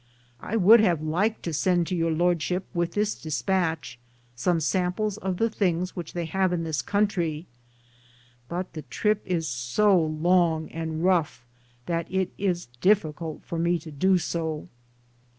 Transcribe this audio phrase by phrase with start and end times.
[0.39, 3.99] I would have liked to send to Your Lord ship, with this dispatch,
[4.47, 7.45] many samples of the things which they have in this country,
[8.49, 11.45] but the trip is so long and rough
[11.85, 14.67] that it is difficult for me to do so.